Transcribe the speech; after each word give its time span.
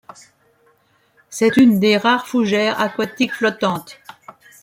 C'est 1.29 1.57
une 1.57 1.79
des 1.79 1.95
rares 1.95 2.25
fougères 2.27 2.79
aquatiques 2.81 3.35
flottantes. 3.35 3.99